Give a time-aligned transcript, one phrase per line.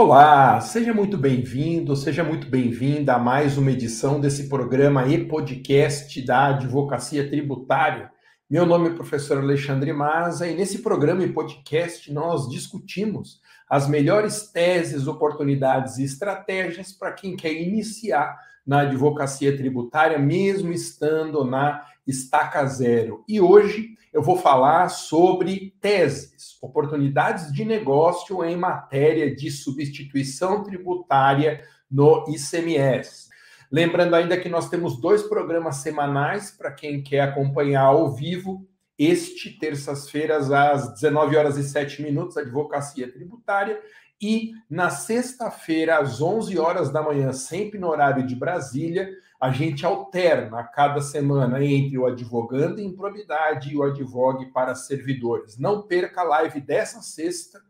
[0.00, 6.22] Olá, seja muito bem-vindo, seja muito bem-vinda a mais uma edição desse programa e podcast
[6.24, 8.08] da Advocacia Tributária.
[8.48, 14.52] Meu nome é professor Alexandre Maza e nesse programa e podcast nós discutimos as melhores
[14.52, 22.64] teses, oportunidades e estratégias para quem quer iniciar na advocacia tributária, mesmo estando na estaca
[22.66, 23.24] zero.
[23.26, 31.62] E hoje eu vou falar sobre teses, oportunidades de negócio em matéria de substituição tributária
[31.90, 33.28] no ICMS.
[33.70, 38.66] Lembrando ainda que nós temos dois programas semanais para quem quer acompanhar ao vivo.
[38.98, 43.80] Este, terças-feiras, às 19 horas e 7 minutos, Advocacia Tributária,
[44.20, 49.08] e na sexta-feira, às 11 horas da manhã, sempre no horário de Brasília,
[49.40, 54.74] a gente alterna a cada semana entre o advogando em probidade e o advogue para
[54.74, 55.56] servidores.
[55.56, 57.60] Não perca a live dessa sexta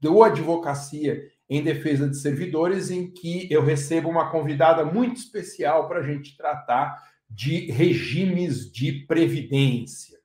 [0.00, 6.00] do Advocacia em Defesa de Servidores, em que eu recebo uma convidada muito especial para
[6.00, 10.18] a gente tratar de regimes de previdência.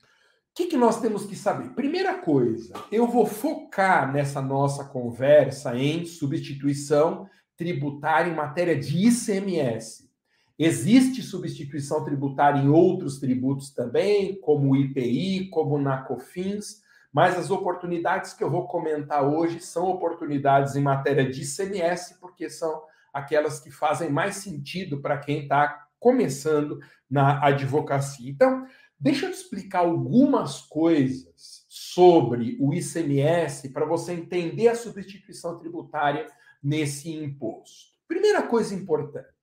[0.00, 1.74] o que, que nós temos que saber?
[1.74, 10.07] Primeira coisa, eu vou focar nessa nossa conversa em substituição tributária em matéria de ICMS.
[10.58, 16.82] Existe substituição tributária em outros tributos também, como o IPI, como na COFINS,
[17.12, 22.50] mas as oportunidades que eu vou comentar hoje são oportunidades em matéria de ICMS, porque
[22.50, 22.82] são
[23.14, 28.28] aquelas que fazem mais sentido para quem está começando na advocacia.
[28.28, 28.66] Então,
[28.98, 36.26] deixa eu te explicar algumas coisas sobre o ICMS para você entender a substituição tributária
[36.60, 37.96] nesse imposto.
[38.08, 39.37] Primeira coisa importante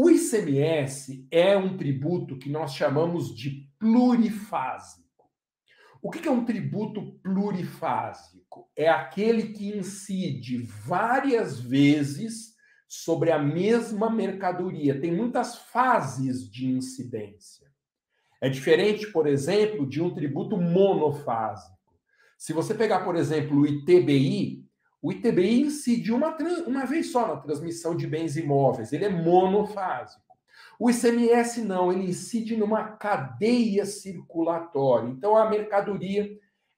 [0.00, 5.28] o ICMS é um tributo que nós chamamos de plurifásico.
[6.00, 8.70] O que é um tributo plurifásico?
[8.76, 12.54] É aquele que incide várias vezes
[12.86, 15.00] sobre a mesma mercadoria.
[15.00, 17.66] Tem muitas fases de incidência.
[18.40, 21.76] É diferente, por exemplo, de um tributo monofásico.
[22.38, 24.64] Se você pegar, por exemplo, o ITBI,
[25.00, 26.36] o ITBI incide uma,
[26.66, 30.28] uma vez só na transmissão de bens imóveis, ele é monofásico.
[30.78, 35.08] O ICMS não, ele incide numa cadeia circulatória.
[35.08, 36.30] Então a mercadoria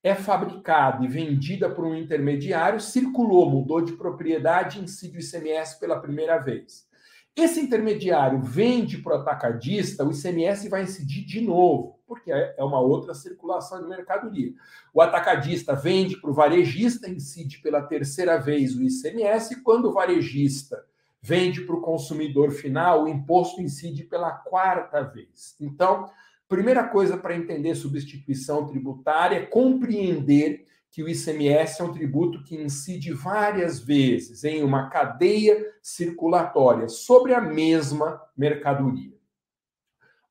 [0.03, 6.01] é fabricada e vendida por um intermediário, circulou, mudou de propriedade, incide o ICMS pela
[6.01, 6.89] primeira vez.
[7.37, 12.65] Esse intermediário vende para o atacadista, o ICMS vai incidir de novo, porque é, é
[12.65, 14.53] uma outra circulação de mercadoria.
[14.93, 19.93] O atacadista vende para o varejista, incide pela terceira vez o ICMS, e quando o
[19.93, 20.85] varejista
[21.23, 25.55] vende para o consumidor final, o imposto incide pela quarta vez.
[25.61, 26.11] Então,
[26.49, 32.57] primeira coisa para entender substituição tributária é compreender que o ICMS é um tributo que
[32.57, 39.15] incide várias vezes em uma cadeia circulatória sobre a mesma mercadoria.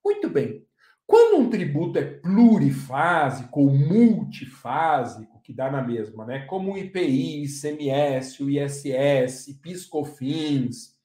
[0.03, 0.67] Muito bem.
[1.09, 6.45] Quando um tributo é plurifásico ou multifásico, que dá na mesma, né?
[6.45, 10.95] Como o IPI, ICMS, o ISS, PiscoFins,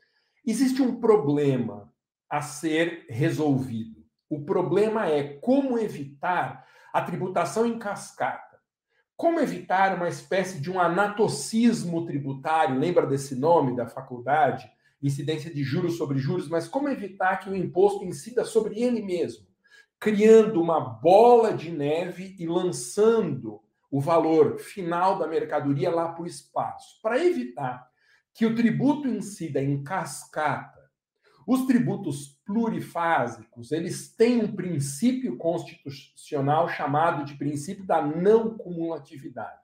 [0.46, 1.90] existe um problema
[2.28, 4.04] a ser resolvido.
[4.28, 8.58] O problema é como evitar a tributação em cascata.
[9.16, 12.78] Como evitar uma espécie de um anatocismo tributário?
[12.78, 14.70] Lembra desse nome da faculdade?
[15.02, 19.53] Incidência de juros sobre juros, mas como evitar que o imposto incida sobre ele mesmo?
[20.04, 26.26] Criando uma bola de neve e lançando o valor final da mercadoria lá para o
[26.26, 27.00] espaço.
[27.00, 27.88] Para evitar
[28.34, 30.78] que o tributo incida em cascata
[31.46, 39.63] os tributos plurifásicos, eles têm um princípio constitucional chamado de princípio da não cumulatividade.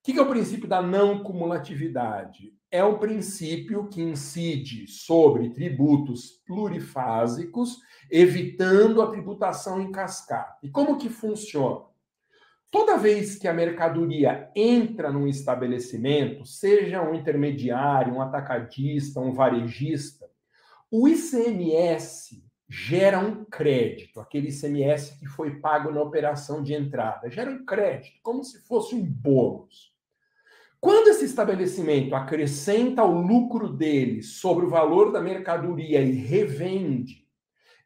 [0.00, 2.54] O que é o princípio da não cumulatividade?
[2.70, 7.76] É um princípio que incide sobre tributos plurifásicos,
[8.10, 10.56] evitando a tributação em cascata.
[10.62, 11.84] E como que funciona?
[12.70, 20.26] Toda vez que a mercadoria entra num estabelecimento, seja um intermediário, um atacadista, um varejista,
[20.90, 22.39] o ICMS
[22.72, 28.20] gera um crédito, aquele ICMS que foi pago na operação de entrada, gera um crédito,
[28.22, 29.92] como se fosse um bônus.
[30.80, 37.26] Quando esse estabelecimento acrescenta o lucro dele sobre o valor da mercadoria e revende,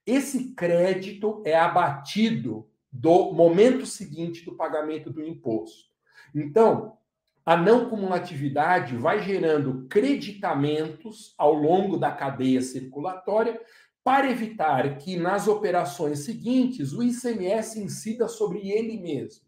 [0.07, 5.89] esse crédito é abatido do momento seguinte do pagamento do imposto.
[6.35, 6.99] Então,
[7.45, 13.61] a não cumulatividade vai gerando creditamentos ao longo da cadeia circulatória
[14.05, 19.43] para evitar que nas operações seguintes o ICMS incida sobre ele mesmo.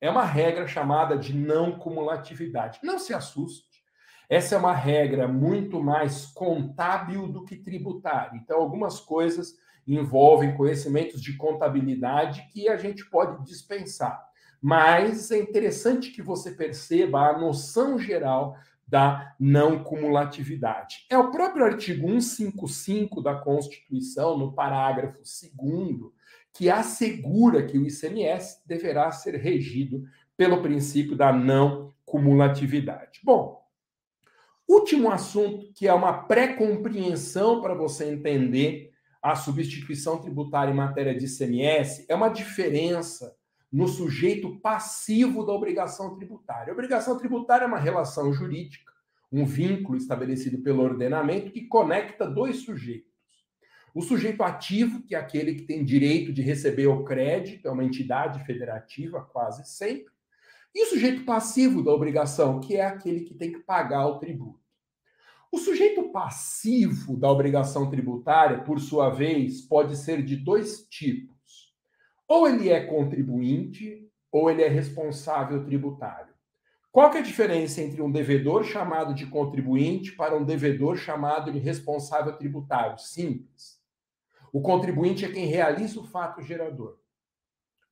[0.00, 2.80] É uma regra chamada de não cumulatividade.
[2.82, 3.68] Não se assuste.
[4.28, 8.38] Essa é uma regra muito mais contábil do que tributária.
[8.42, 9.54] Então, algumas coisas
[9.86, 14.28] envolvem conhecimentos de contabilidade que a gente pode dispensar
[14.60, 18.56] mas é interessante que você perceba a noção geral
[18.88, 21.04] da não cumulatividade.
[21.10, 25.98] É o próprio artigo 155 da Constituição, no parágrafo 2,
[26.54, 30.04] que assegura que o ICMS deverá ser regido
[30.36, 33.20] pelo princípio da não cumulatividade.
[33.22, 33.62] Bom,
[34.66, 41.26] último assunto que é uma pré-compreensão para você entender a substituição tributária em matéria de
[41.26, 43.36] ICMS é uma diferença
[43.70, 46.72] no sujeito passivo da obrigação tributária.
[46.72, 48.92] A obrigação tributária é uma relação jurídica,
[49.30, 53.08] um vínculo estabelecido pelo ordenamento que conecta dois sujeitos.
[53.94, 57.84] O sujeito ativo, que é aquele que tem direito de receber o crédito, é uma
[57.84, 60.12] entidade federativa quase sempre,
[60.74, 64.60] e o sujeito passivo da obrigação, que é aquele que tem que pagar o tributo.
[65.50, 71.37] O sujeito passivo da obrigação tributária, por sua vez, pode ser de dois tipos
[72.28, 76.34] ou ele é contribuinte ou ele é responsável tributário.
[76.92, 81.58] Qual é a diferença entre um devedor chamado de contribuinte para um devedor chamado de
[81.58, 82.98] responsável tributário?
[82.98, 83.78] Simples.
[84.52, 86.98] O contribuinte é quem realiza o fato gerador.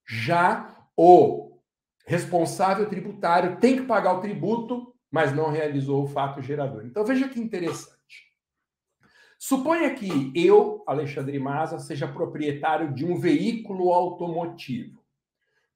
[0.07, 1.59] Já o
[2.07, 6.85] responsável tributário tem que pagar o tributo, mas não realizou o fato gerador.
[6.87, 7.96] Então veja que interessante.
[9.39, 15.05] Suponha que eu, Alexandre Maza, seja proprietário de um veículo automotivo.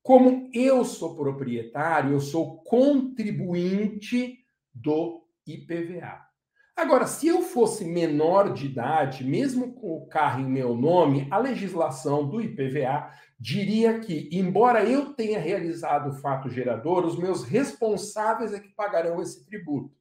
[0.02, 4.38] Como eu sou proprietário, eu sou contribuinte
[4.74, 6.30] do IPVA.
[6.74, 11.36] Agora, se eu fosse menor de idade, mesmo com o carro em meu nome, a
[11.36, 18.54] legislação do IPVA diria que, embora eu tenha realizado o fato gerador, os meus responsáveis
[18.54, 19.99] é que pagarão esse tributo.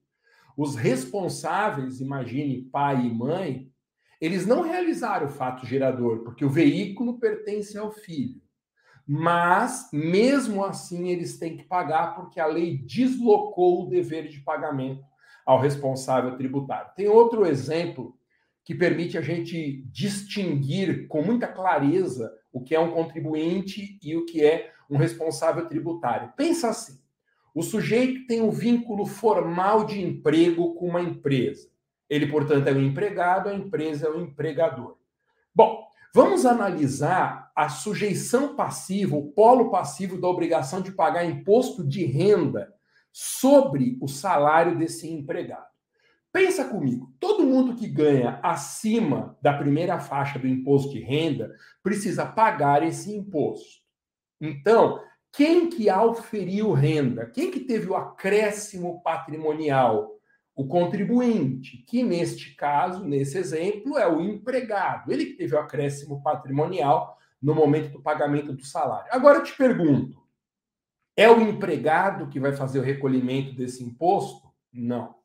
[0.60, 3.72] Os responsáveis, imagine pai e mãe,
[4.20, 8.42] eles não realizaram o fato gerador, porque o veículo pertence ao filho.
[9.08, 15.02] Mas, mesmo assim, eles têm que pagar, porque a lei deslocou o dever de pagamento
[15.46, 16.92] ao responsável tributário.
[16.94, 18.20] Tem outro exemplo
[18.66, 24.26] que permite a gente distinguir com muita clareza o que é um contribuinte e o
[24.26, 26.34] que é um responsável tributário.
[26.36, 27.00] Pensa assim:
[27.54, 31.70] o sujeito tem um vínculo formal de emprego com uma empresa.
[32.10, 34.98] Ele, portanto, é um empregado, a empresa é o um empregador.
[35.54, 42.06] Bom, vamos analisar a sujeição passiva, o polo passivo da obrigação de pagar imposto de
[42.06, 42.74] renda
[43.12, 45.68] sobre o salário desse empregado.
[46.32, 51.52] Pensa comigo, todo mundo que ganha acima da primeira faixa do imposto de renda
[51.82, 53.82] precisa pagar esse imposto.
[54.40, 55.00] Então,
[55.32, 57.26] quem que auferiu renda?
[57.26, 60.16] Quem que teve o acréscimo patrimonial?
[60.56, 65.12] O contribuinte, que neste caso, nesse exemplo, é o empregado.
[65.12, 69.08] Ele que teve o acréscimo patrimonial no momento do pagamento do salário.
[69.12, 70.22] Agora eu te pergunto:
[71.16, 74.50] é o empregado que vai fazer o recolhimento desse imposto?
[74.72, 75.16] Não.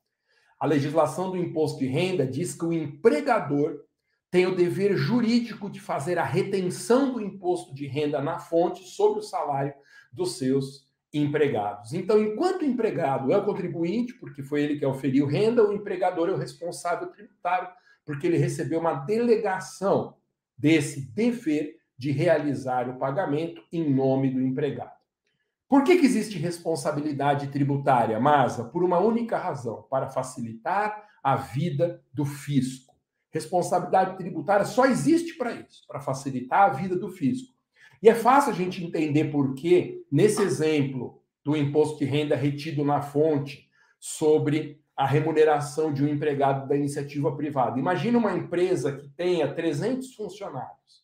[0.59, 3.83] A legislação do imposto de renda diz que o empregador
[4.29, 9.19] tem o dever jurídico de fazer a retenção do imposto de renda na fonte sobre
[9.19, 9.73] o salário
[10.11, 11.93] dos seus empregados.
[11.93, 16.29] Então, enquanto o empregado é o contribuinte, porque foi ele que oferiu renda, o empregador
[16.29, 17.69] é o responsável tributário,
[18.05, 20.15] porque ele recebeu uma delegação
[20.57, 24.95] desse dever de realizar o pagamento em nome do empregado.
[25.67, 28.65] Por que, que existe responsabilidade tributária, Masa?
[28.65, 32.94] Por uma única razão: para facilitar a vida do fisco.
[33.35, 37.53] Responsabilidade tributária só existe para isso, para facilitar a vida do fisco.
[38.01, 42.85] E é fácil a gente entender por que, nesse exemplo do imposto de renda retido
[42.85, 47.77] na fonte sobre a remuneração de um empregado da iniciativa privada.
[47.77, 51.03] Imagina uma empresa que tenha 300 funcionários.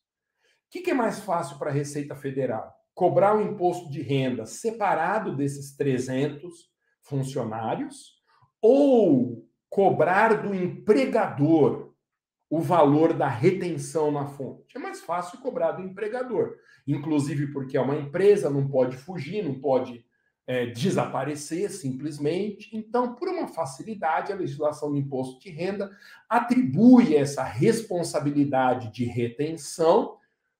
[0.67, 2.73] O que, é mais fácil para a Receita Federal?
[2.95, 6.71] Cobrar o imposto de renda separado desses 300
[7.01, 8.21] funcionários
[8.61, 11.90] ou cobrar do empregador
[12.51, 14.75] o valor da retenção na fonte.
[14.75, 19.55] É mais fácil cobrar do empregador, inclusive porque é uma empresa, não pode fugir, não
[19.55, 20.05] pode
[20.45, 22.75] é, desaparecer simplesmente.
[22.75, 25.89] Então, por uma facilidade, a legislação do imposto de renda
[26.27, 30.17] atribui essa responsabilidade de retenção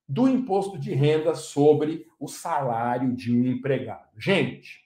[0.08, 4.08] do imposto de renda sobre o salário de um empregado.
[4.18, 4.86] Gente,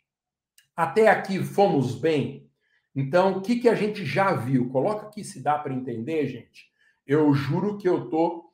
[0.75, 2.49] até aqui fomos bem?
[2.95, 4.69] Então, o que, que a gente já viu?
[4.69, 6.73] Coloca aqui se dá para entender, gente.
[7.05, 8.45] Eu juro que eu estou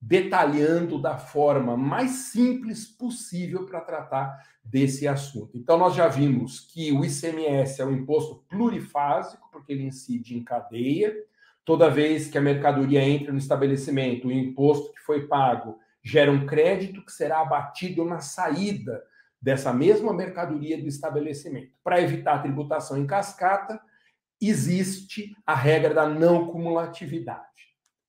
[0.00, 5.58] detalhando da forma mais simples possível para tratar desse assunto.
[5.58, 10.42] Então, nós já vimos que o ICMS é um imposto plurifásico, porque ele incide em
[10.42, 11.14] cadeia.
[11.64, 16.46] Toda vez que a mercadoria entra no estabelecimento, o imposto que foi pago gera um
[16.46, 19.02] crédito que será abatido na saída
[19.40, 21.72] dessa mesma mercadoria do estabelecimento.
[21.84, 23.80] Para evitar a tributação em cascata,
[24.40, 27.49] existe a regra da não cumulatividade.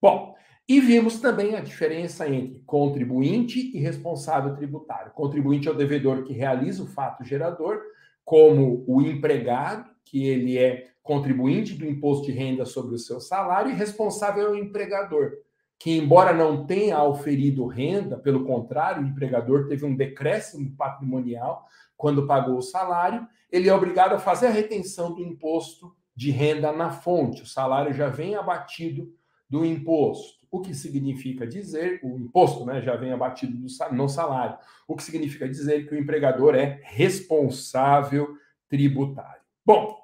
[0.01, 0.35] Bom,
[0.67, 5.11] e vimos também a diferença entre contribuinte e responsável tributário.
[5.11, 7.81] Contribuinte é o devedor que realiza o fato gerador,
[8.23, 13.71] como o empregado, que ele é contribuinte do imposto de renda sobre o seu salário,
[13.71, 15.33] e responsável é o empregador,
[15.77, 21.65] que, embora não tenha auferido renda, pelo contrário, o empregador teve um decréscimo patrimonial
[21.97, 26.71] quando pagou o salário, ele é obrigado a fazer a retenção do imposto de renda
[26.71, 27.43] na fonte.
[27.43, 29.13] O salário já vem abatido
[29.51, 30.39] do imposto.
[30.49, 33.53] O que significa dizer, o imposto né, já vem abatido
[33.91, 34.57] no salário.
[34.87, 38.35] O que significa dizer que o empregador é responsável
[38.69, 39.41] tributário.
[39.65, 40.01] Bom,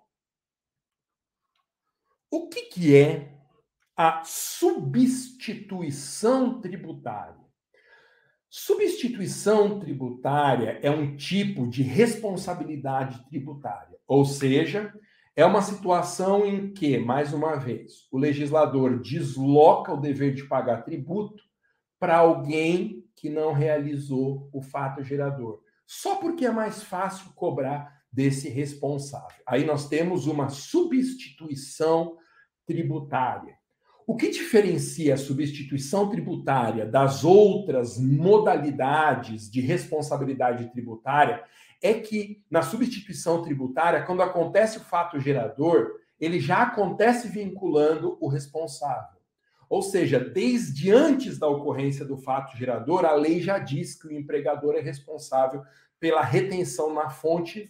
[2.30, 3.34] o que, que é
[3.96, 7.48] a substituição tributária?
[8.50, 14.94] Substituição tributária é um tipo de responsabilidade tributária, ou seja,
[15.38, 20.82] é uma situação em que, mais uma vez, o legislador desloca o dever de pagar
[20.82, 21.44] tributo
[22.00, 28.50] para alguém que não realizou o fato gerador, só porque é mais fácil cobrar desse
[28.50, 29.38] responsável.
[29.48, 32.17] Aí nós temos uma substituição
[32.65, 33.56] tributária.
[34.08, 41.44] O que diferencia a substituição tributária das outras modalidades de responsabilidade tributária
[41.81, 48.27] é que na substituição tributária, quando acontece o fato gerador, ele já acontece vinculando o
[48.27, 49.17] responsável.
[49.69, 54.12] Ou seja, desde antes da ocorrência do fato gerador, a lei já diz que o
[54.12, 55.62] empregador é responsável
[56.00, 57.69] pela retenção na fonte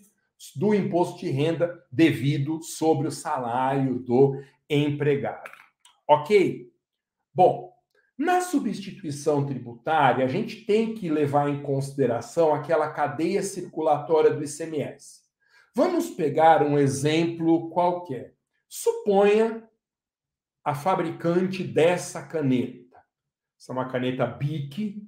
[0.55, 5.49] do imposto de renda devido sobre o salário do empregado.
[6.07, 6.71] Ok?
[7.33, 7.73] Bom,
[8.17, 15.21] na substituição tributária, a gente tem que levar em consideração aquela cadeia circulatória do ICMS.
[15.75, 18.33] Vamos pegar um exemplo qualquer.
[18.67, 19.69] Suponha
[20.63, 22.97] a fabricante dessa caneta.
[23.59, 25.07] Essa é uma caneta BIC,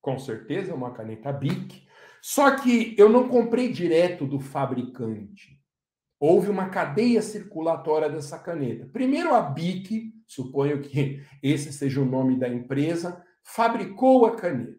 [0.00, 1.84] com certeza é uma caneta BIC.
[2.22, 5.60] Só que eu não comprei direto do fabricante.
[6.26, 8.88] Houve uma cadeia circulatória dessa caneta.
[8.90, 14.78] Primeiro a BIC suponho que esse seja o nome da empresa, fabricou a caneta.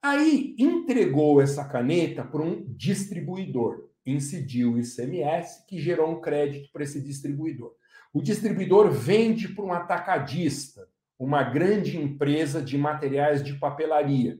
[0.00, 6.84] Aí entregou essa caneta para um distribuidor, incidiu o ICMS, que gerou um crédito para
[6.84, 7.72] esse distribuidor.
[8.12, 10.86] O distribuidor vende para um atacadista,
[11.18, 14.38] uma grande empresa de materiais de papelaria.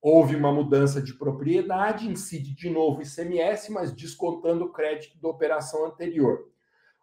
[0.00, 5.28] Houve uma mudança de propriedade, incide de novo o ICMS, mas descontando o crédito da
[5.28, 6.50] operação anterior.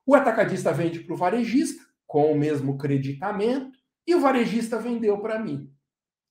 [0.06, 5.40] O atacadista vende para o varejista, com o mesmo creditamento e o varejista vendeu para
[5.40, 5.72] mim.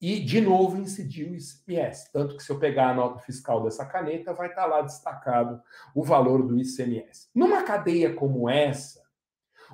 [0.00, 2.12] E, de novo, incidiu o ICMS.
[2.12, 5.60] Tanto que, se eu pegar a nota fiscal dessa caneta, vai estar tá lá destacado
[5.94, 7.28] o valor do ICMS.
[7.34, 9.02] Numa cadeia como essa,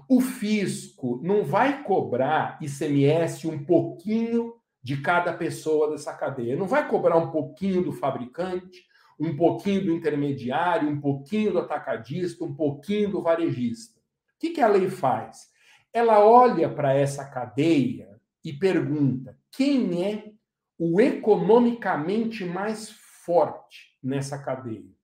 [0.09, 6.56] O fisco não vai cobrar ICMS um pouquinho de cada pessoa dessa cadeia.
[6.56, 8.84] Não vai cobrar um pouquinho do fabricante,
[9.18, 14.00] um pouquinho do intermediário, um pouquinho do atacadista, um pouquinho do varejista.
[14.00, 14.02] O
[14.38, 15.50] que, que a lei faz?
[15.92, 20.32] Ela olha para essa cadeia e pergunta: quem é
[20.78, 24.94] o economicamente mais forte nessa cadeia?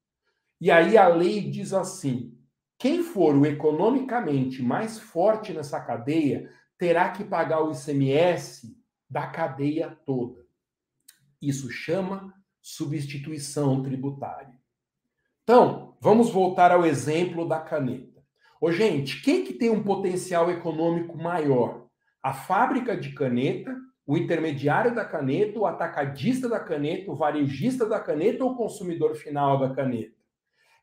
[0.58, 2.34] E aí a lei diz assim:
[2.78, 8.75] quem for o economicamente mais forte nessa cadeia terá que pagar o ICMS
[9.08, 10.44] da cadeia toda.
[11.40, 14.58] Isso chama substituição tributária.
[15.44, 18.20] Então, vamos voltar ao exemplo da caneta.
[18.60, 21.86] Ô, gente, quem que tem um potencial econômico maior?
[22.20, 23.72] A fábrica de caneta,
[24.04, 29.14] o intermediário da caneta, o atacadista da caneta, o varejista da caneta ou o consumidor
[29.14, 30.16] final da caneta?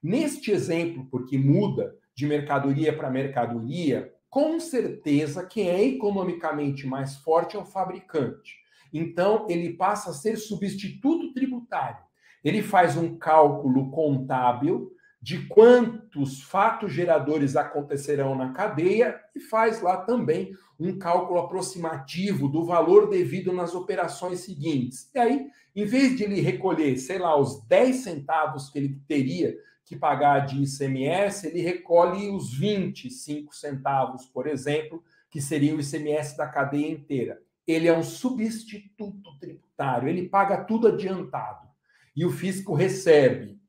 [0.02, 7.56] Neste exemplo, porque muda de mercadoria para mercadoria, com certeza quem é economicamente mais forte
[7.56, 8.58] é o fabricante.
[8.92, 12.04] Então, ele passa a ser substituto tributário.
[12.44, 19.98] Ele faz um cálculo contábil de quantos fatos geradores acontecerão na cadeia e faz lá
[19.98, 25.12] também um cálculo aproximativo do valor devido nas operações seguintes.
[25.14, 29.56] E aí, em vez de ele recolher, sei lá, os 10 centavos que ele teria
[29.86, 36.38] que pagar de ICMS, ele recolhe os 25 centavos, por exemplo, que seria o ICMS
[36.38, 37.42] da cadeia inteira.
[37.68, 41.68] Ele é um substituto tributário, ele paga tudo adiantado.
[42.16, 43.60] E o fisco recebe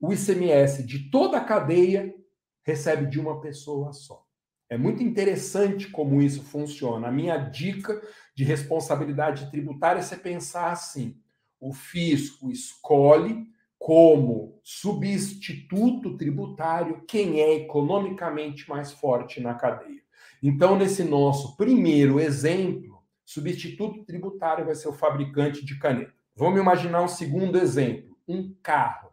[0.00, 2.14] o ICMS de toda a cadeia,
[2.62, 4.26] recebe de uma pessoa só.
[4.68, 7.08] É muito interessante como isso funciona.
[7.08, 8.02] A minha dica
[8.34, 11.20] de responsabilidade tributária é você pensar assim:
[11.60, 13.51] o fisco escolhe
[13.82, 20.00] como substituto tributário quem é economicamente mais forte na cadeia.
[20.40, 26.14] Então, nesse nosso primeiro exemplo, substituto tributário vai ser o fabricante de caneta.
[26.36, 29.10] Vamos imaginar um segundo exemplo, um carro.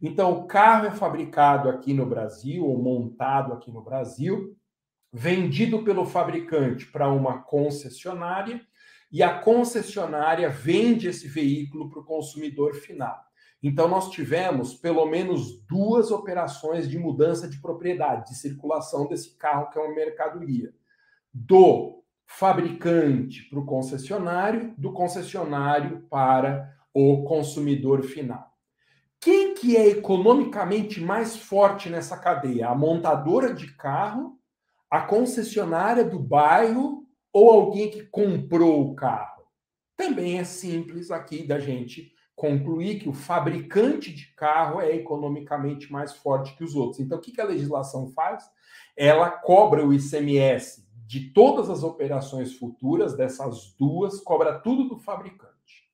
[0.00, 4.56] Então, o carro é fabricado aqui no Brasil, ou montado aqui no Brasil,
[5.12, 8.62] vendido pelo fabricante para uma concessionária,
[9.12, 13.29] e a concessionária vende esse veículo para o consumidor final.
[13.62, 19.68] Então, nós tivemos pelo menos duas operações de mudança de propriedade, de circulação desse carro,
[19.70, 20.72] que é uma mercadoria.
[21.32, 28.50] Do fabricante para o concessionário, do concessionário para o consumidor final.
[29.20, 32.68] Quem que é economicamente mais forte nessa cadeia?
[32.68, 34.38] A montadora de carro,
[34.90, 39.42] a concessionária do bairro ou alguém que comprou o carro?
[39.94, 46.14] Também é simples aqui da gente concluir que o fabricante de carro é economicamente mais
[46.14, 46.98] forte que os outros.
[46.98, 48.50] Então, o que a legislação faz?
[48.96, 55.86] Ela cobra o ICMS de todas as operações futuras, dessas duas, cobra tudo do fabricante.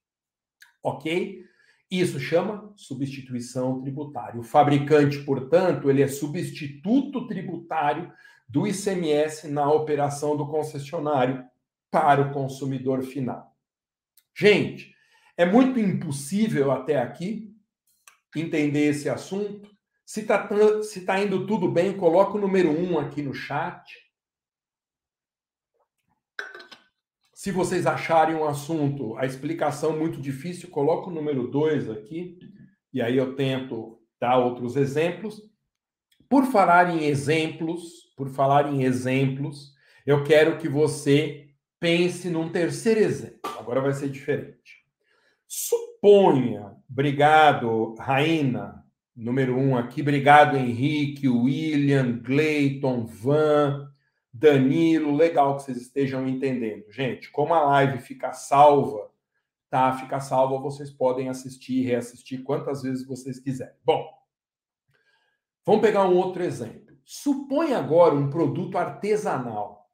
[0.81, 1.45] Ok?
[1.91, 4.39] Isso chama substituição tributária.
[4.39, 8.13] O fabricante, portanto, ele é substituto tributário
[8.49, 11.45] do ICMS na operação do concessionário
[11.91, 13.53] para o consumidor final.
[14.33, 14.96] Gente,
[15.37, 17.55] é muito impossível até aqui
[18.35, 19.71] entender esse assunto.
[20.05, 20.49] Se está
[20.83, 23.85] se tá indo tudo bem, coloca o número um aqui no chat.
[27.35, 32.39] Se vocês acharem um assunto, a explicação muito difícil, coloca o número dois aqui.
[32.93, 35.41] E aí eu tento dar outros exemplos.
[36.29, 43.01] Por falar em exemplos, por falar em exemplos, eu quero que você pense num terceiro
[43.01, 43.41] exemplo.
[43.59, 44.76] Agora vai ser diferente.
[45.49, 53.93] Suponha, obrigado, Raina, número um aqui, obrigado, Henrique, William, Gleiton, Van,
[54.33, 56.85] Danilo, legal que vocês estejam entendendo.
[56.91, 59.11] Gente, como a live fica salva,
[59.71, 59.97] tá?
[59.97, 63.75] Fica salva, vocês podem assistir e reassistir quantas vezes vocês quiserem.
[63.85, 64.07] Bom,
[65.65, 66.97] vamos pegar um outro exemplo.
[67.05, 69.91] Supõe agora um produto artesanal,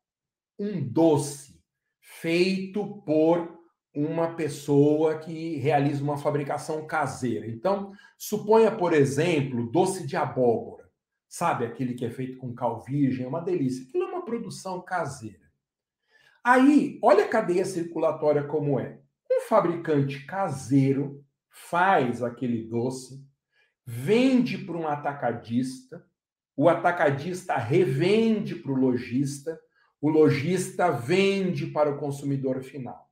[0.58, 1.62] um doce,
[2.00, 3.61] feito por
[3.94, 7.46] uma pessoa que realiza uma fabricação caseira.
[7.46, 10.90] Então, suponha, por exemplo, doce de abóbora.
[11.28, 13.24] Sabe aquele que é feito com cal virgem?
[13.24, 13.84] É uma delícia.
[13.84, 15.50] Aquilo é uma produção caseira.
[16.42, 18.98] Aí, olha a cadeia circulatória como é.
[19.30, 23.24] Um fabricante caseiro faz aquele doce,
[23.84, 26.04] vende para um atacadista,
[26.56, 29.58] o atacadista revende para o lojista,
[30.00, 33.11] o lojista vende para o consumidor final.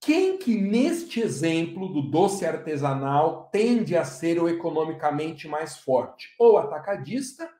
[0.00, 6.34] Quem que neste exemplo do doce artesanal tende a ser o economicamente mais forte?
[6.38, 7.50] Ou atacadista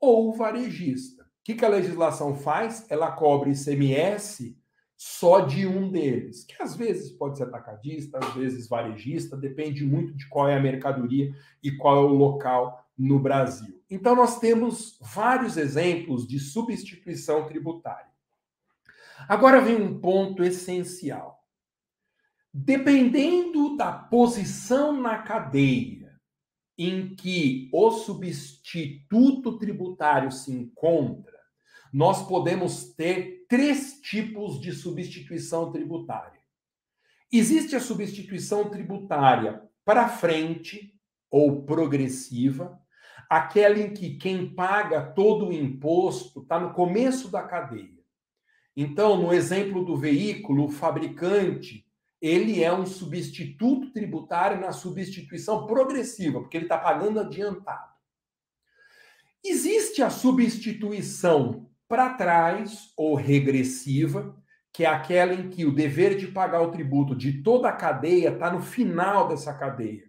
[0.00, 1.22] ou varejista.
[1.22, 2.90] O que, que a legislação faz?
[2.90, 4.58] Ela cobre ICMS
[4.96, 10.14] só de um deles, que às vezes pode ser atacadista, às vezes varejista, depende muito
[10.14, 13.82] de qual é a mercadoria e qual é o local no Brasil.
[13.90, 18.10] Então, nós temos vários exemplos de substituição tributária.
[19.26, 21.39] Agora vem um ponto essencial.
[22.52, 26.20] Dependendo da posição na cadeia
[26.76, 31.38] em que o substituto tributário se encontra,
[31.92, 36.40] nós podemos ter três tipos de substituição tributária.
[37.30, 40.98] Existe a substituição tributária para frente
[41.30, 42.80] ou progressiva,
[43.28, 48.00] aquela em que quem paga todo o imposto está no começo da cadeia.
[48.76, 51.86] Então, no exemplo do veículo, o fabricante
[52.20, 57.90] ele é um substituto tributário na substituição progressiva, porque ele está pagando adiantado.
[59.42, 64.36] Existe a substituição para trás ou regressiva,
[64.72, 68.30] que é aquela em que o dever de pagar o tributo de toda a cadeia
[68.30, 70.04] está no final dessa cadeia,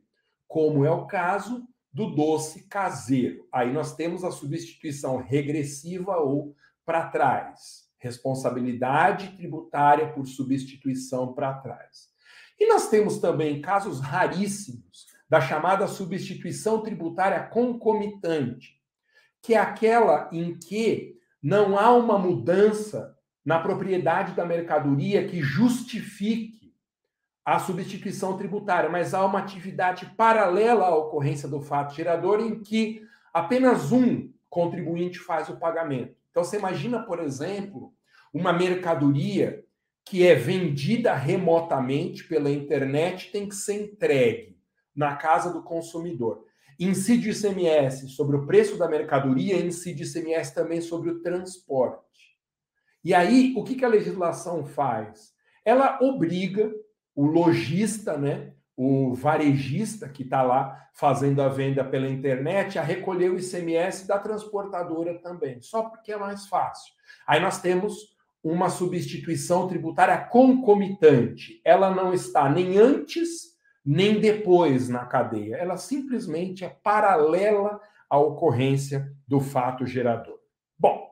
[0.47, 3.47] como é o caso do doce caseiro.
[3.51, 12.09] Aí nós temos a substituição regressiva ou para trás, responsabilidade tributária por substituição para trás.
[12.59, 18.81] E nós temos também casos raríssimos da chamada substituição tributária concomitante,
[19.41, 26.73] que é aquela em que não há uma mudança na propriedade da mercadoria que justifique
[27.43, 33.01] a substituição tributária, mas há uma atividade paralela à ocorrência do fato gerador em que
[33.33, 36.20] apenas um contribuinte faz o pagamento.
[36.31, 37.93] Então você imagina, por exemplo,
[38.33, 39.63] uma mercadoria
[40.03, 44.57] que é vendida remotamente pela internet tem que ser entregue
[44.95, 46.45] na casa do consumidor
[46.83, 52.01] incide ICMS sobre o preço da mercadoria, incide ICMS também sobre o transporte.
[53.03, 55.31] E aí, o que a legislação faz?
[55.63, 56.71] Ela obriga
[57.15, 63.31] o lojista, né, o varejista que está lá fazendo a venda pela internet a recolher
[63.31, 66.93] o ICMS da transportadora também, só porque é mais fácil.
[67.27, 71.61] Aí nós temos uma substituição tributária concomitante.
[71.63, 73.51] Ela não está nem antes
[73.85, 75.55] nem depois na cadeia.
[75.55, 77.79] Ela simplesmente é paralela
[78.09, 80.39] à ocorrência do fato gerador.
[80.77, 81.10] Bom,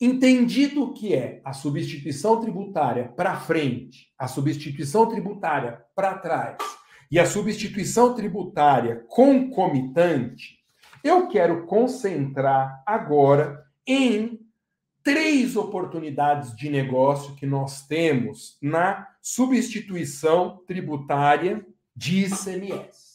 [0.00, 6.56] entendido o que é a substituição tributária para frente, a substituição tributária para trás
[7.10, 10.58] e a substituição tributária concomitante,
[11.02, 14.40] eu quero concentrar agora em
[15.02, 21.64] três oportunidades de negócio que nós temos na substituição tributária
[21.96, 23.07] de ICMS.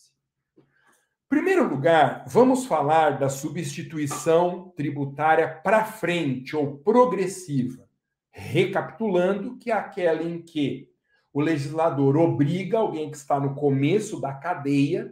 [1.34, 7.90] Primeiro lugar, vamos falar da substituição tributária para frente ou progressiva,
[8.30, 10.92] recapitulando que é aquela em que
[11.34, 15.12] o legislador obriga alguém que está no começo da cadeia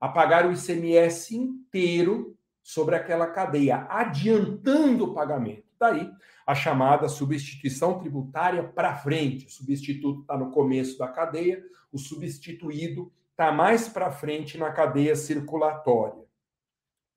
[0.00, 5.62] a pagar o ICMS inteiro sobre aquela cadeia, adiantando o pagamento.
[5.78, 6.10] Daí
[6.44, 9.46] a chamada substituição tributária para frente.
[9.46, 15.16] O substituto está no começo da cadeia, o substituído está mais para frente na cadeia
[15.16, 16.22] circulatória.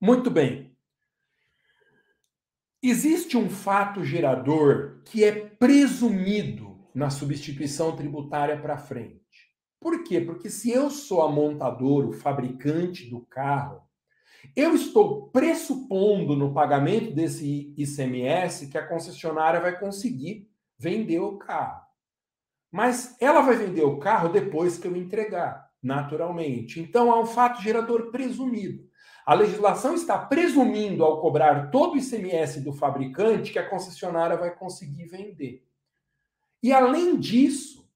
[0.00, 0.74] Muito bem.
[2.82, 9.20] Existe um fato gerador que é presumido na substituição tributária para frente.
[9.78, 10.18] Por quê?
[10.18, 13.82] Porque se eu sou a montadora, o fabricante do carro,
[14.56, 21.84] eu estou pressupondo no pagamento desse ICMS que a concessionária vai conseguir vender o carro.
[22.70, 26.80] Mas ela vai vender o carro depois que eu entregar, naturalmente.
[26.80, 28.88] Então há um fato gerador presumido.
[29.26, 34.54] A legislação está presumindo, ao cobrar todo o ICMS do fabricante, que a concessionária vai
[34.54, 35.64] conseguir vender.
[36.62, 37.88] E além disso,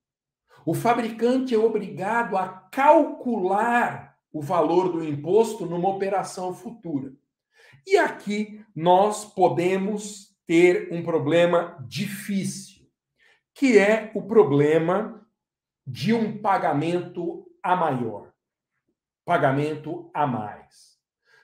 [0.65, 7.13] o fabricante é obrigado a calcular o valor do imposto numa operação futura.
[7.87, 12.87] E aqui nós podemos ter um problema difícil,
[13.55, 15.27] que é o problema
[15.87, 18.33] de um pagamento a maior,
[19.25, 20.99] pagamento a mais.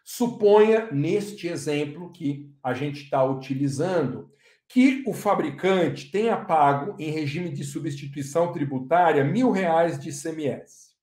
[0.04, 4.30] Suponha, neste exemplo que a gente está utilizando,
[4.68, 10.94] que o fabricante tenha pago, em regime de substituição tributária, mil reais de ICMS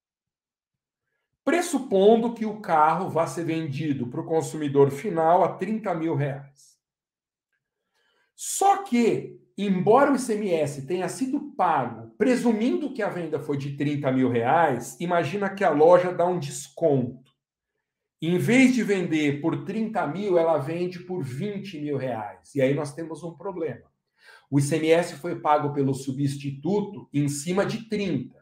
[1.43, 6.79] pressupondo que o carro vá ser vendido para o consumidor final a 30 mil reais.
[8.35, 14.11] Só que, embora o ICMS tenha sido pago, presumindo que a venda foi de 30
[14.11, 17.31] mil reais, imagina que a loja dá um desconto.
[18.21, 22.53] Em vez de vender por 30 mil, ela vende por 20 mil reais.
[22.53, 23.89] E aí nós temos um problema.
[24.51, 28.37] O ICMS foi pago pelo substituto em cima de 30.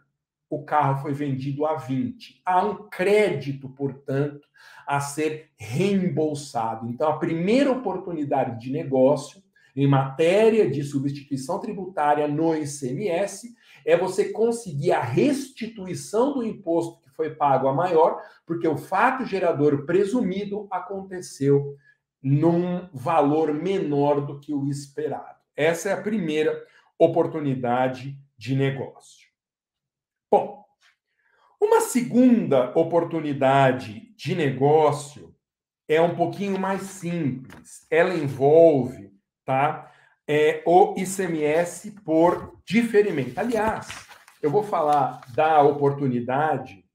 [0.49, 2.41] O carro foi vendido a 20.
[2.45, 4.45] Há um crédito, portanto,
[4.85, 6.85] a ser reembolsado.
[6.89, 9.41] Então, a primeira oportunidade de negócio
[9.73, 17.09] em matéria de substituição tributária no ICMS é você conseguir a restituição do imposto que
[17.09, 21.75] foi pago a maior, porque o fato gerador presumido aconteceu
[22.21, 25.39] num valor menor do que o esperado.
[25.55, 26.65] Essa é a primeira
[26.97, 29.27] oportunidade de negócio.
[30.31, 30.63] Bom,
[31.59, 35.35] uma segunda oportunidade de negócio
[35.87, 37.85] é um pouquinho mais simples.
[37.89, 39.11] Ela envolve,
[39.43, 39.91] tá?
[40.31, 43.39] É, o ICMS por diferimento.
[43.39, 43.87] Aliás,
[44.43, 46.85] eu vou falar da oportunidade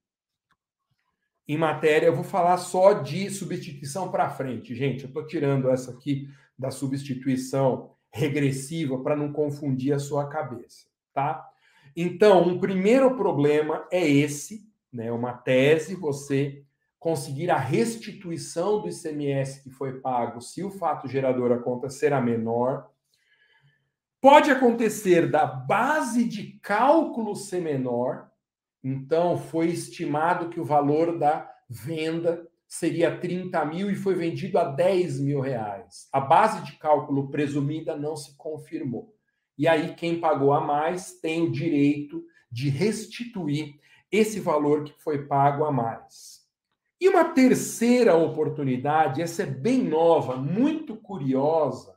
[1.49, 5.03] em matéria, eu vou falar só de substituição para frente, gente.
[5.03, 11.45] Eu estou tirando essa aqui da substituição regressiva para não confundir a sua cabeça, tá?
[11.97, 15.11] Então, um primeiro problema é esse, né?
[15.11, 16.63] Uma tese, você
[17.01, 22.94] conseguir a restituição do ICMS que foi pago se o fato gerador a menor.
[24.25, 28.31] Pode acontecer da base de cálculo ser menor,
[28.83, 34.65] então foi estimado que o valor da venda seria 30 mil e foi vendido a
[34.65, 36.09] 10 mil reais.
[36.11, 39.15] A base de cálculo presumida não se confirmou.
[39.59, 43.79] E aí, quem pagou a mais tem o direito de restituir
[44.11, 46.41] esse valor que foi pago a mais.
[46.99, 51.94] E uma terceira oportunidade, essa é bem nova, muito curiosa,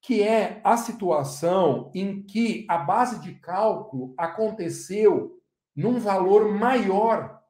[0.00, 5.38] que é a situação em que a base de cálculo aconteceu
[5.76, 7.40] num valor maior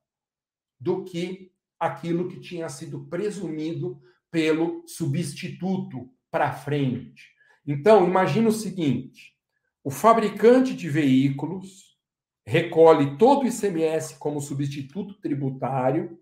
[0.79, 7.29] do que aquilo que tinha sido presumido pelo substituto para frente.
[7.67, 9.35] Então, imagine o seguinte:
[9.83, 11.97] o fabricante de veículos
[12.47, 16.19] recolhe todo o ICMS como substituto tributário,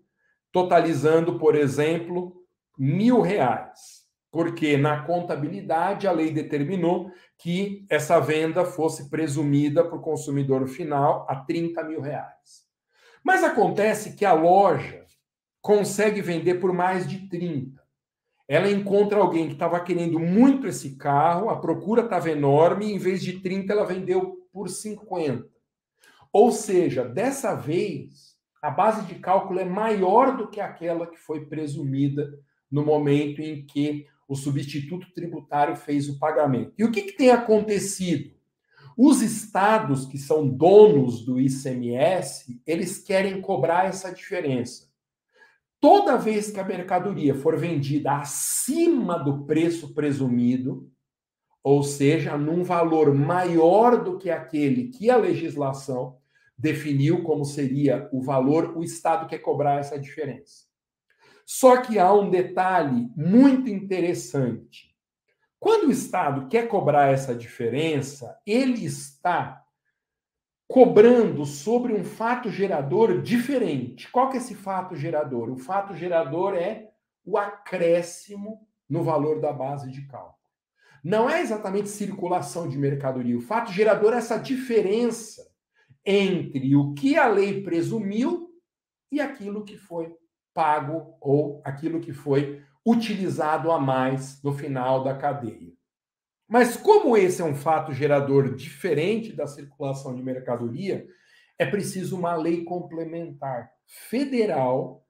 [0.51, 2.45] totalizando, por exemplo,
[2.77, 3.98] mil reais.
[4.31, 11.25] Porque na contabilidade a lei determinou que essa venda fosse presumida para o consumidor final
[11.27, 12.67] a 30 mil reais.
[13.23, 15.05] Mas acontece que a loja
[15.61, 17.81] consegue vender por mais de 30.
[18.47, 22.97] Ela encontra alguém que estava querendo muito esse carro, a procura estava enorme, e em
[22.97, 25.47] vez de 30, ela vendeu por 50.
[26.33, 31.45] Ou seja, dessa vez, a base de cálculo é maior do que aquela que foi
[31.45, 32.27] presumida
[32.71, 36.71] no momento em que o substituto tributário fez o pagamento.
[36.77, 38.31] E o que, que tem acontecido?
[38.95, 44.87] Os estados que são donos do ICMS, eles querem cobrar essa diferença.
[45.79, 50.91] Toda vez que a mercadoria for vendida acima do preço presumido,
[51.63, 56.17] ou seja, num valor maior do que aquele que a legislação
[56.55, 60.68] definiu como seria o valor, o Estado quer cobrar essa diferença.
[61.51, 64.95] Só que há um detalhe muito interessante.
[65.59, 69.65] Quando o Estado quer cobrar essa diferença, ele está
[70.67, 74.11] cobrando sobre um fato gerador diferente.
[74.11, 75.49] Qual que é esse fato gerador?
[75.49, 76.91] O fato gerador é
[77.25, 80.37] o acréscimo no valor da base de cálculo.
[81.03, 83.35] Não é exatamente circulação de mercadoria.
[83.35, 85.49] O fato gerador é essa diferença
[86.05, 88.51] entre o que a lei presumiu
[89.11, 90.18] e aquilo que foi
[90.53, 95.73] pago ou aquilo que foi utilizado a mais no final da cadeia.
[96.47, 101.07] Mas como esse é um fato gerador diferente da circulação de mercadoria,
[101.59, 105.05] é preciso uma lei complementar federal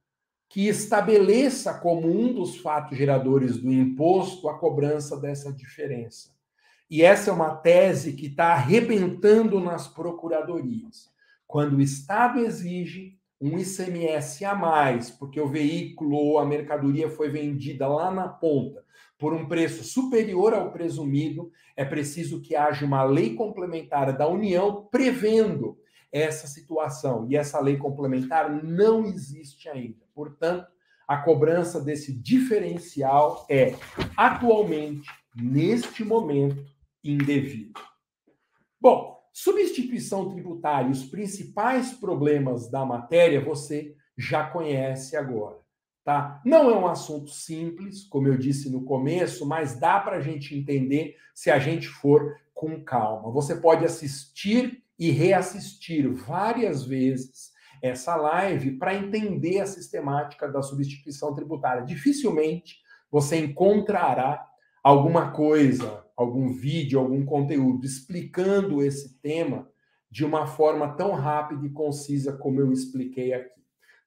[0.50, 6.32] que estabeleça como um dos fatos geradores do imposto a cobrança dessa diferença.
[6.90, 11.12] E essa é uma tese que está arrebentando nas procuradorias.
[11.46, 17.30] Quando o Estado exige um ICMS a mais, porque o veículo ou a mercadoria foi
[17.30, 18.84] vendida lá na ponta,
[19.18, 24.88] por um preço superior ao presumido, é preciso que haja uma lei complementar da União
[24.90, 25.78] prevendo
[26.12, 27.28] essa situação.
[27.30, 30.06] E essa lei complementar não existe ainda.
[30.14, 30.68] Portanto,
[31.08, 33.76] a cobrança desse diferencial é,
[34.16, 36.66] atualmente, neste momento,
[37.04, 37.80] indevido.
[38.80, 45.60] Bom, substituição tributária, os principais problemas da matéria você já conhece agora.
[46.04, 46.42] Tá?
[46.44, 50.54] Não é um assunto simples, como eu disse no começo, mas dá para a gente
[50.54, 53.32] entender se a gente for com calma.
[53.32, 61.34] Você pode assistir e reassistir várias vezes essa live para entender a sistemática da substituição
[61.34, 61.86] tributária.
[61.86, 64.46] Dificilmente você encontrará
[64.84, 69.70] alguma coisa, algum vídeo, algum conteúdo explicando esse tema
[70.12, 73.58] de uma forma tão rápida e concisa como eu expliquei aqui.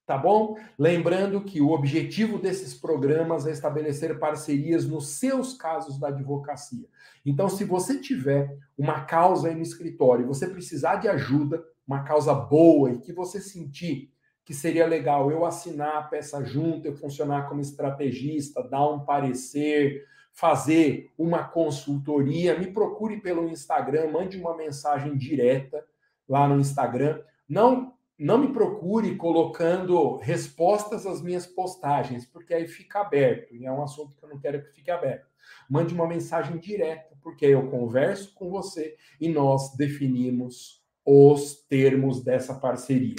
[0.05, 0.59] Tá bom?
[0.79, 6.87] Lembrando que o objetivo desses programas é estabelecer parcerias nos seus casos da advocacia.
[7.25, 12.35] Então, se você tiver uma causa aí no escritório, você precisar de ajuda, uma causa
[12.35, 14.13] boa e que você sentir
[14.45, 20.05] que seria legal eu assinar a peça junto, eu funcionar como estrategista, dar um parecer,
[20.33, 25.85] fazer uma consultoria, me procure pelo Instagram, mande uma mensagem direta
[26.29, 27.23] lá no Instagram.
[27.49, 33.73] Não não me procure colocando respostas às minhas postagens, porque aí fica aberto, e é
[33.73, 35.27] um assunto que eu não quero que fique aberto.
[35.69, 42.55] Mande uma mensagem direta, porque eu converso com você e nós definimos os termos dessa
[42.55, 43.17] parceria.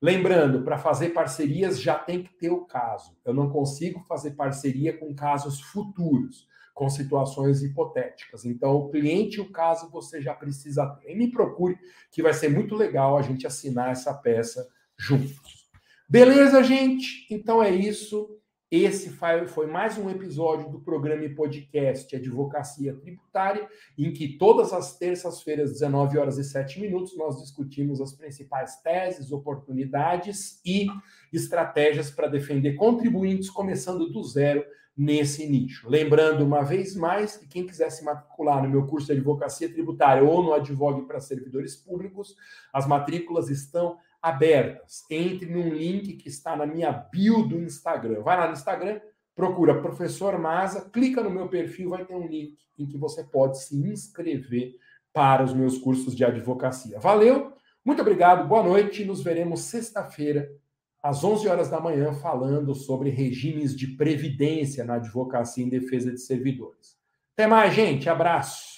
[0.00, 3.16] Lembrando, para fazer parcerias já tem que ter o caso.
[3.24, 8.44] Eu não consigo fazer parceria com casos futuros com situações hipotéticas.
[8.44, 11.12] Então, o cliente, o caso, você já precisa ter.
[11.12, 11.78] E me procure,
[12.10, 15.70] que vai ser muito legal a gente assinar essa peça juntos.
[16.08, 17.26] Beleza, gente?
[17.30, 18.28] Então é isso.
[18.70, 24.98] Esse foi mais um episódio do programa e podcast Advocacia Tributária, em que todas as
[24.98, 30.88] terças-feiras, 19 horas e 7 minutos, nós discutimos as principais teses, oportunidades e
[31.32, 34.64] estratégias para defender contribuintes, começando do zero
[34.96, 35.88] nesse nicho.
[35.88, 40.22] Lembrando uma vez mais que quem quiser se matricular no meu curso de advocacia tributária
[40.22, 42.36] ou no Advogue para servidores públicos,
[42.72, 45.04] as matrículas estão abertas.
[45.10, 48.22] Entre num link que está na minha bio do Instagram.
[48.22, 49.00] Vai lá no Instagram,
[49.34, 53.60] procura professor Maza, clica no meu perfil, vai ter um link em que você pode
[53.60, 54.76] se inscrever
[55.12, 56.98] para os meus cursos de advocacia.
[57.00, 57.52] Valeu,
[57.84, 60.50] muito obrigado, boa noite, nos veremos sexta-feira
[61.04, 66.18] às 11 horas da manhã, falando sobre regimes de previdência na advocacia em defesa de
[66.18, 66.96] servidores.
[67.34, 68.08] Até mais, gente.
[68.08, 68.73] Abraço.